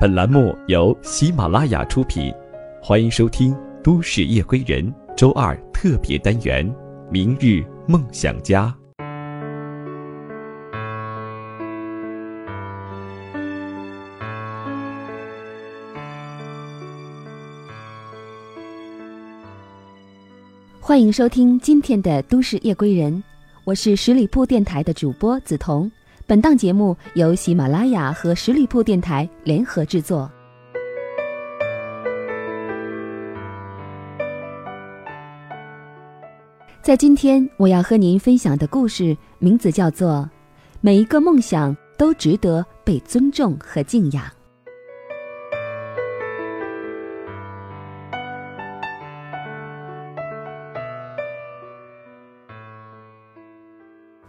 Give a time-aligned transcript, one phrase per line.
[0.00, 2.32] 本栏目由喜马拉雅出品，
[2.80, 3.52] 欢迎收听
[3.82, 4.86] 《都市夜归人》
[5.16, 6.64] 周二特别单元
[7.10, 8.72] 《明日梦想家》。
[20.80, 23.12] 欢迎收听今天的《都市夜归人》，
[23.64, 25.90] 我是十里铺电台的主播梓潼。
[26.28, 30.30] 本档节目由喜马拉雅和十里铺电台联合制作。
[36.82, 40.28] 在今天，我要和您分享的故事名字叫做
[40.82, 44.22] 《每一个梦想都值得被尊重和敬仰》。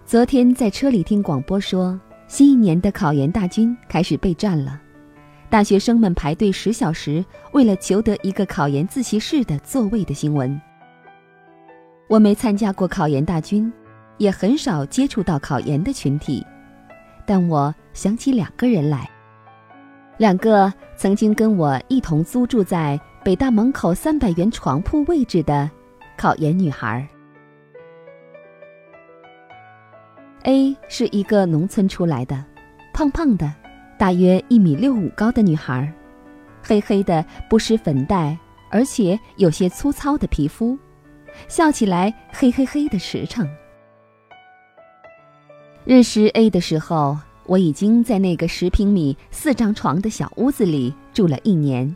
[0.09, 1.95] 昨天在车里听广播说，
[2.25, 4.81] 新一年的考研大军开始备战了，
[5.51, 10.59] 大学生们排队十小时，为了求得一个考研自习室的座位的新闻。
[12.07, 13.71] 我没参加过考研大军，
[14.17, 16.43] 也很少接触到考研的群体，
[17.23, 19.07] 但我想起两个人来，
[20.17, 25.69] 两个曾经跟我一同租住在北大门口三百元床铺位置的
[26.17, 27.07] 考研女孩。
[30.43, 32.43] A 是一个农村出来的，
[32.93, 33.53] 胖胖的，
[33.97, 35.91] 大约一米六五高的女孩，
[36.63, 38.37] 黑黑的不施粉黛，
[38.69, 40.77] 而且有些粗糙的皮肤，
[41.49, 43.47] 笑起来嘿嘿嘿的实诚。
[45.83, 51.93] 认识 A 的时候，我已经在那个十平米四张床的小屋子里住了一年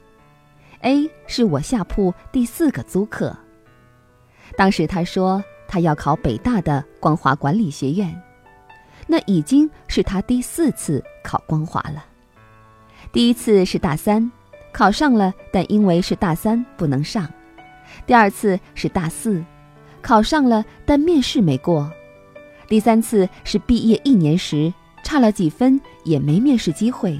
[0.81, 3.35] ，A 是我下铺第四个租客。
[4.57, 8.13] 当时他说他要考北大的光华管理学院。
[9.13, 12.03] 那已经是他第四次考光华了。
[13.11, 14.31] 第一次是大三，
[14.71, 17.27] 考上了，但因为是大三不能上；
[18.07, 19.45] 第二次是大四，
[20.01, 21.87] 考上了，但面试没过；
[22.67, 27.19] 第三次是毕业一年时，差了几分也没面试机会。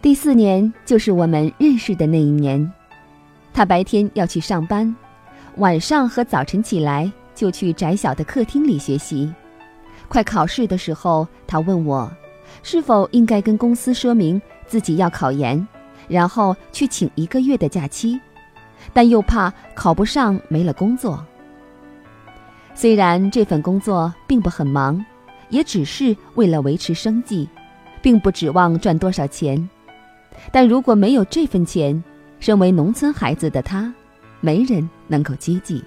[0.00, 2.72] 第四年就是我们认识的那一年，
[3.52, 4.94] 他白天要去上班，
[5.56, 9.34] 晚上和早晨起来就去窄小的客厅里学习。
[10.08, 12.10] 快考试的时候，他问我，
[12.62, 15.66] 是否应该跟公司说明自己要考研，
[16.08, 18.20] 然后去请一个月的假期，
[18.92, 21.24] 但又怕考不上没了工作。
[22.74, 25.04] 虽然这份工作并不很忙，
[25.48, 27.48] 也只是为了维持生计，
[28.02, 29.68] 并不指望赚多少钱，
[30.52, 32.02] 但如果没有这份钱，
[32.40, 33.92] 身为农村孩子的他，
[34.40, 35.82] 没人能够接济。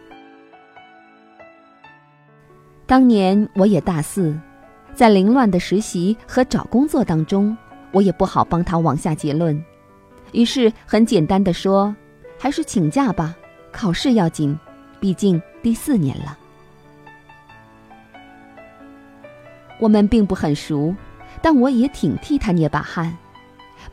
[2.87, 4.33] 当年我也大四，
[4.95, 7.55] 在凌乱的实习和找工作当中，
[7.91, 9.61] 我也不好帮他往下结论，
[10.31, 11.93] 于是很简单的说，
[12.39, 13.35] 还是请假吧，
[13.73, 14.57] 考试要紧，
[15.01, 16.37] 毕竟第四年了。
[19.79, 20.95] 我们并不很熟，
[21.41, 23.13] 但我也挺替他捏把汗，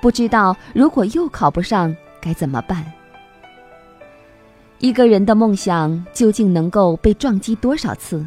[0.00, 2.84] 不知道如果又考不上该怎么办。
[4.78, 8.24] 一个人的梦想究竟能够被撞击多少次？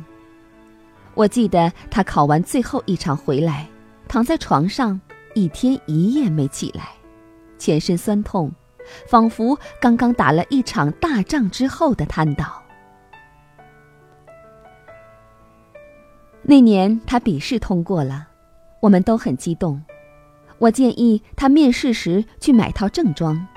[1.18, 3.68] 我记得他考完最后一场回来，
[4.08, 5.02] 躺在床上
[5.34, 6.90] 一天一夜没起来，
[7.58, 8.52] 全身酸痛，
[9.08, 12.62] 仿佛刚刚打了一场大仗之后的瘫倒。
[16.44, 18.28] 那年他笔试通过了，
[18.80, 19.82] 我们都很激动。
[20.60, 23.48] 我建议他面试时去买套正装，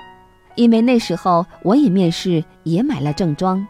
[0.55, 3.65] 因为那时候我也面试也买了正装。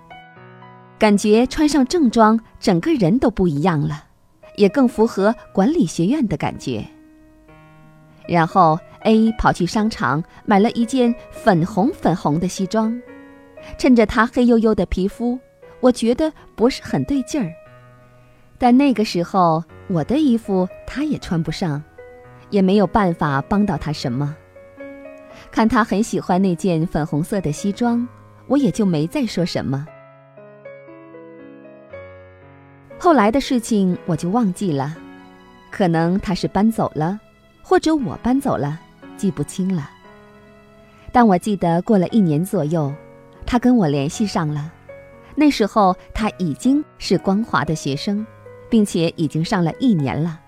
[1.02, 4.04] 感觉穿上正装，整个人都不一样了，
[4.56, 6.86] 也更符合管理学院的感觉。
[8.28, 13.02] 然后 A 跑去商场买了一件粉红粉红的西装，
[13.80, 15.40] 趁着他黑黝黝的皮肤，
[15.80, 17.52] 我觉得不是很对劲儿。
[18.60, 21.82] 但那个时候我的衣服他也穿不上，
[22.52, 24.36] 也没有办法帮到他什么。
[25.50, 28.08] 看他很喜欢那件粉红色的西装，
[28.46, 29.88] 我也就没再说什么。
[33.04, 34.96] 后来的事情我就忘记了，
[35.72, 37.20] 可能他是搬走了，
[37.64, 38.80] 或者我搬走了，
[39.18, 39.90] 记不清了。
[41.12, 42.94] 但我记得过了一年左右，
[43.44, 44.72] 他跟我联系上了。
[45.34, 48.24] 那时候他已经是光华的学生，
[48.70, 50.40] 并且已经上了一年了，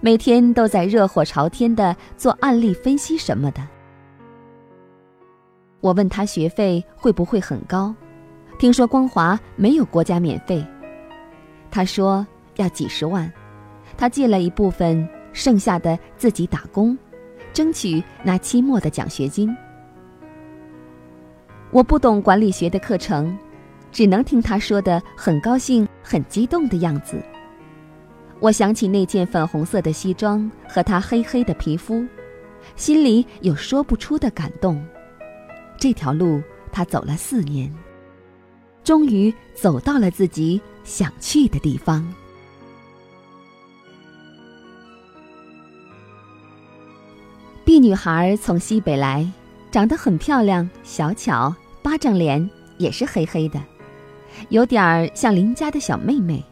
[0.00, 3.66] 每天都在热火朝天的做案例分析什么的。
[5.80, 7.92] 我问他学费会不会很高，
[8.60, 10.64] 听说光华没有国家免费。
[11.70, 12.26] 他说
[12.56, 13.32] 要几十万，
[13.96, 16.96] 他借了一部分，剩下的自己打工，
[17.52, 19.54] 争取拿期末的奖学金。
[21.70, 23.36] 我不懂管理学的课程，
[23.92, 27.22] 只能听他说的很高兴、很激动的样子。
[28.40, 32.04] 我想起那件粉红色的西装和他黑黑的皮肤，
[32.74, 34.84] 心里有说不出的感动。
[35.78, 37.72] 这条路他走了四年，
[38.82, 42.06] 终于走到了自己想去的地方。
[47.64, 49.30] B 女孩从西北来，
[49.70, 53.62] 长得很漂亮，小巧，巴掌脸，也是黑黑的，
[54.48, 56.44] 有点儿像邻家的小妹妹。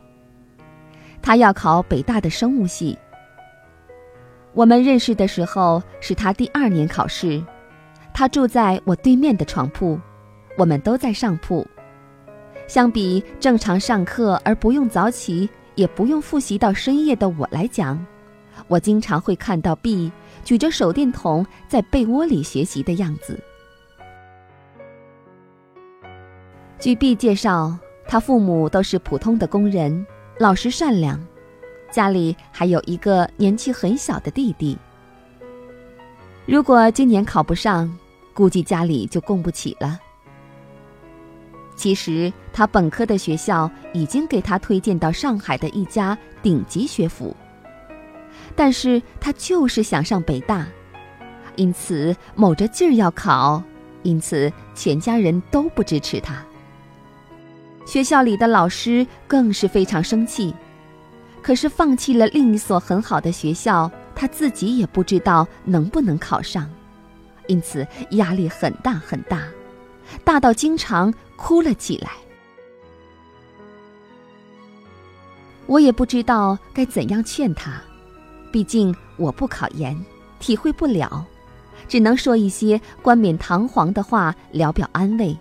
[1.21, 2.97] 她要考北大的生物系。
[4.55, 7.43] 我们认识的时候是她第二年考试，
[8.15, 9.99] 她住在我对面的床铺，
[10.57, 11.67] 我们都在上铺。
[12.69, 17.99] 相比正常上课而不用早起，也不用复习到深夜的我来讲，
[18.69, 20.13] 我经常会看到 B
[20.45, 23.41] 举着手电筒在被窝里学习的样子。
[26.79, 27.77] 据 B 介绍，
[28.07, 30.07] 他父母都是普通的工人。
[30.39, 31.19] 老实善良，
[31.91, 34.79] 家里还有一个年纪很小的弟弟。
[36.47, 37.93] 如果今年考不上，
[38.33, 39.99] 估计家里就供不起了。
[41.79, 47.35] 其实他本科的学校已经给他推荐到上海的一家顶级学府，
[48.57, 50.67] 但是他就是想上北大，
[51.55, 53.63] 因此卯着劲儿要考，
[54.03, 56.45] 因此全家人都不支持他。
[57.87, 60.53] 学校里的老师更是非常生气，
[61.41, 66.69] 可是放弃了另一所很好的学校，他自己也不知道能不能考上，
[67.47, 69.45] 因此压力很大很大，
[70.25, 72.11] 大到经常哭了起来。
[75.67, 77.81] 我也不知道该怎样劝他，
[78.51, 79.95] 毕竟我不考研，
[80.41, 81.27] 体会不了，
[81.87, 85.37] 只能说一些冠冕堂皇的话，聊表安慰。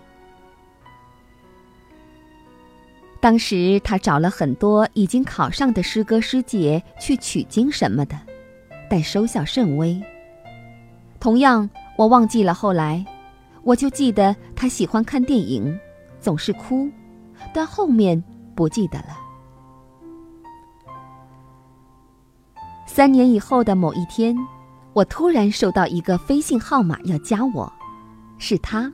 [3.20, 8.16] 当时他找了很多已经考上的师哥师姐去取经什么的，
[8.88, 10.00] 但收效甚微。
[11.18, 13.04] 同样，我忘记了后来，
[13.68, 15.78] 我就记得他喜欢看电影，
[16.22, 16.88] 总是哭，
[17.52, 18.24] 但后面
[18.54, 19.18] 不记得了。
[22.86, 24.34] 三年以后的某一天，
[24.94, 27.70] 我突然收到一个飞信号码要加我，
[28.38, 28.90] 是他。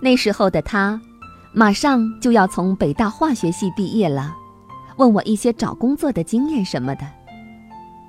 [0.00, 1.00] 那时候的他。
[1.52, 4.36] 马上就要从北大化学系毕业了，
[4.98, 7.06] 问我一些找工作的经验什么的。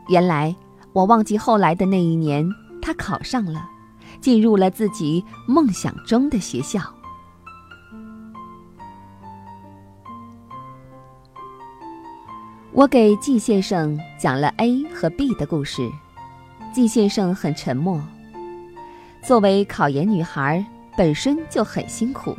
[0.09, 0.53] 原来
[0.93, 2.47] 我忘记后来的那一年，
[2.81, 3.67] 他考上了，
[4.21, 6.81] 进入了自己梦想中的学校。
[12.71, 15.89] 我给季先生讲了 A 和 B 的故事，
[16.71, 18.01] 季先生很沉默。
[19.21, 20.65] 作为考研女孩，
[20.95, 22.37] 本身就很辛苦。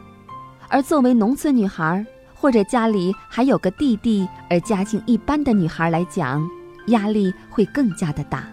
[0.69, 6.49] 而作为农村女孩，或者家里还有个弟弟而家境一般的女孩来讲，
[6.87, 8.45] 压力会更加的大。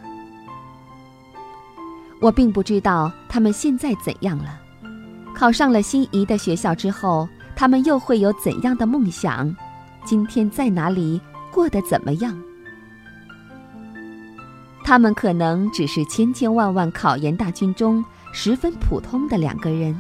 [2.20, 4.60] 我并不知道他们现在怎样了，
[5.36, 9.56] 考上了心仪的学校之后，他们又会有怎样的梦想？
[10.04, 11.22] 今天在哪里
[11.52, 12.38] 过得怎么样？
[14.84, 19.96] 他们可能只是千千万万考研大军中十分普通的两个人。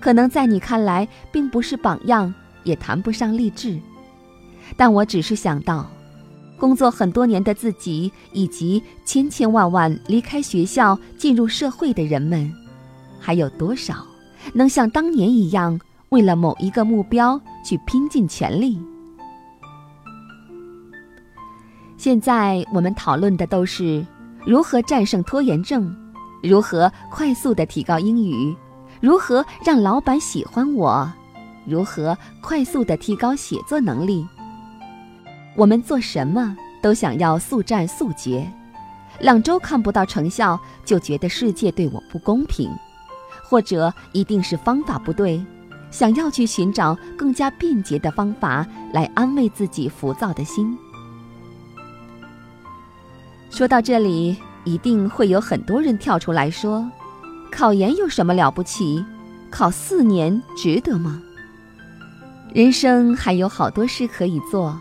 [0.00, 2.34] 可能在你看来并不是榜样，
[2.64, 3.78] 也谈不上励志，
[4.76, 5.88] 但我只是想到，
[6.62, 12.48] 工作很多年的自己，以及千千万万离开学校进入社会的人们，
[13.18, 13.96] 还有多少
[14.52, 15.76] 能像当年一样，
[16.10, 18.80] 为了某一个目标去拼尽全力？
[21.96, 24.06] 现在我们讨论的都是
[24.46, 25.92] 如何战胜拖延症，
[26.44, 28.54] 如何快速的提高英语。
[29.00, 31.12] 如何让老板喜欢我？
[31.66, 34.24] 如何快速的提高写作能力？
[35.54, 38.50] 我们做什么都想要速战速决，
[39.20, 42.70] 两周看不到成效就觉得世界对我不公平，
[43.44, 45.44] 或者一定是方法不对，
[45.90, 50.76] 想要去寻找更加便捷的方法来安慰自己浮躁的心。
[53.50, 56.90] 说到这里，一定会有很多人跳出来说。
[57.50, 59.04] 考研有什么了不起？
[59.50, 61.22] 考四年值得吗？
[62.54, 64.80] 人生还有好多事可以做。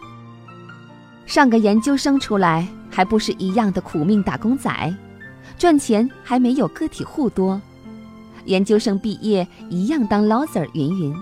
[1.31, 4.69] 上个研究生出来，还不是一样的苦命打工仔，
[5.57, 7.61] 赚钱还没有个体户多。
[8.43, 11.15] 研究生毕业一样当 loser，云云。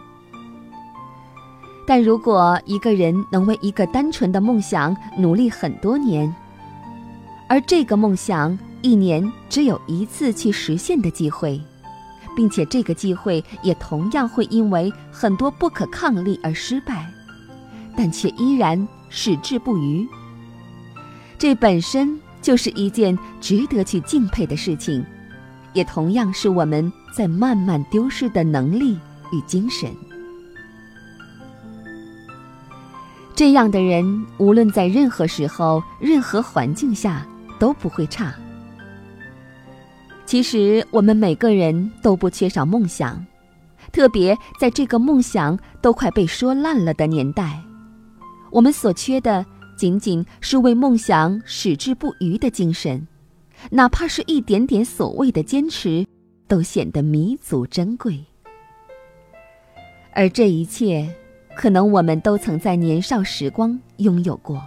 [1.85, 6.33] 但如果一个人能为一个单纯的梦想努力很多年，
[7.47, 11.61] 而这个梦想一年只有一次去实现的机会，
[12.35, 17.07] 并且这个机会也同样会因为很多不可抗力而失败，
[17.99, 20.07] 但却依然矢志不渝。
[21.37, 25.05] 这本身就是一件值得去敬佩的事情，
[25.73, 28.97] 也同样是我们在慢慢丢失的能力
[29.33, 29.91] 与精神。
[33.35, 37.27] 这样的人，无论在任何时候、任何环境下
[37.59, 38.33] 都不会差。
[40.25, 43.25] 其实，我们每个人都不缺少梦想，
[43.91, 47.61] 特别在这个梦想都快被说烂了的年代，
[48.51, 49.45] 我们所缺的
[49.77, 53.07] 仅仅是为梦想矢志不渝的精神，
[53.71, 56.05] 哪怕是一点点所谓的坚持，
[56.47, 58.23] 都显得弥足珍贵。
[60.13, 61.07] 而这一切。
[61.55, 64.63] 可能我们都曾在年少时光拥有过，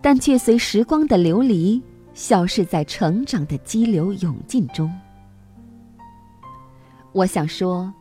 [0.00, 1.82] 但却随时光的流离，
[2.14, 4.90] 消逝在成长的激流勇进中。
[7.12, 7.92] 我想说，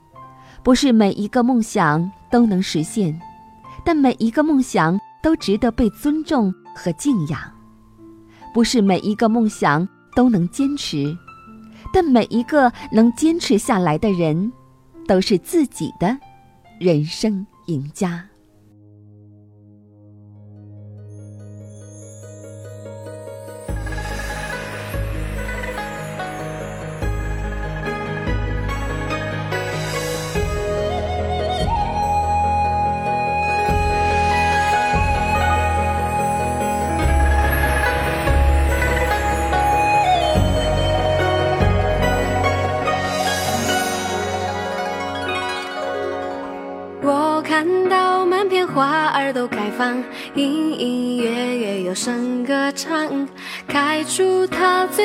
[0.63, 3.19] 不是每一个梦想都能实现，
[3.88, 7.39] 但每一个梦想都值得被尊重和敬仰；
[8.53, 11.17] 不是每一个梦想都能坚持，
[11.94, 14.51] 但每一个能坚持下来的人，
[15.08, 16.17] 都是自己的
[16.82, 17.48] 人生。
[17.67, 18.26] 赢家。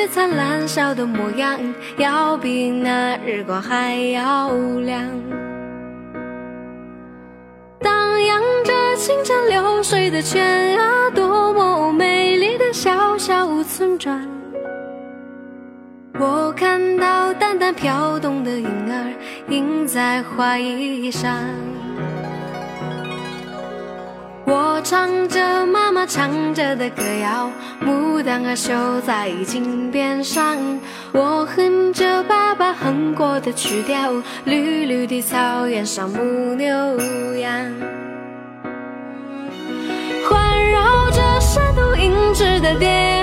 [0.07, 1.59] 灿烂笑的模样，
[1.97, 5.01] 要比那日光还要亮。
[7.79, 14.21] 荡漾着清澈流水的泉啊，多么美丽的小小村庄。
[16.19, 19.13] 我看到淡淡飘动的云儿，
[19.49, 21.33] 映在花衣上。
[24.45, 27.49] 我唱着妈妈唱着的歌谣，
[27.81, 30.57] 牡丹儿绣在襟边上。
[31.13, 34.11] 我哼着爸爸哼过的曲调，
[34.43, 36.19] 绿绿的草原上牧
[36.55, 36.67] 牛
[37.37, 37.71] 羊，
[40.29, 43.22] 环绕着山头银枝的蝶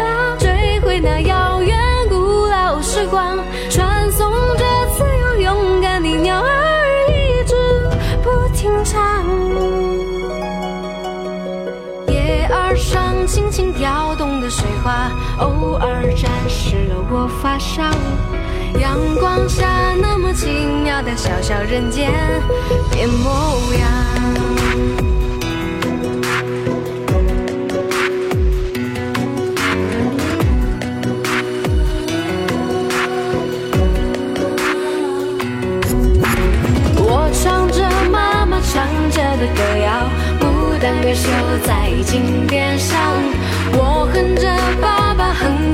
[15.40, 17.82] 偶尔沾湿了我发梢。
[18.78, 19.66] 阳光下
[20.00, 20.47] 那么奇
[20.85, 22.12] 妙的小小人间
[22.90, 23.88] 变模样。
[36.97, 39.88] 我唱着妈妈唱着的歌谣。
[40.40, 41.28] 牡丹儿绣
[41.66, 42.97] 在襟边上，
[43.73, 44.49] 我哼着
[44.80, 45.00] 爸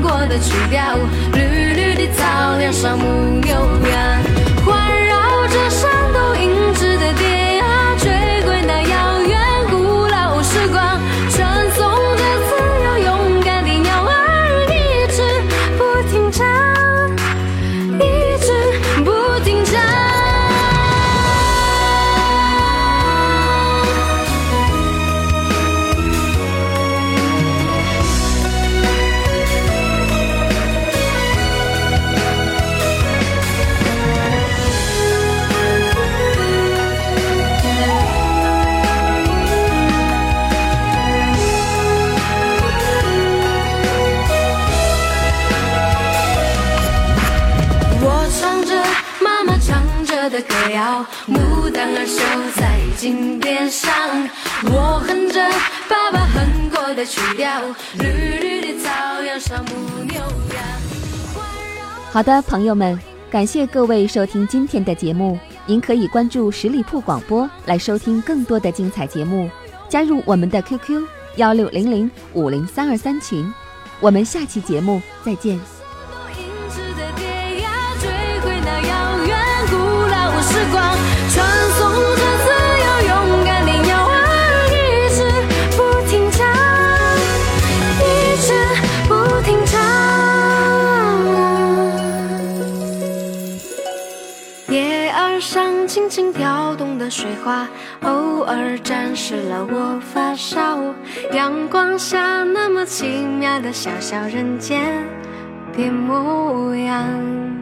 [0.09, 0.95] 我的曲调，
[1.33, 3.76] 绿绿的草原上牧牛。
[53.07, 53.89] 在襟边上，
[54.65, 55.41] 我哼着
[55.87, 57.61] 爸爸哼过的曲调，
[57.99, 60.61] 绿绿的草原上牧牛羊。
[62.11, 62.99] 好的，朋友们，
[63.31, 65.39] 感谢各位收听今天的节目。
[65.65, 69.49] 您可以关注十里铺广播来收听更多的精彩节目，
[69.87, 71.01] 加入我们的 QQ
[71.37, 73.49] 幺六零零五零三二三群。
[74.01, 75.57] 我们下期节目再见。
[95.97, 97.67] 轻轻跳动的水花，
[98.03, 100.93] 偶尔沾湿了我发梢。
[101.31, 105.03] 阳光下那么奇妙的小小人间
[105.75, 107.56] 的模样。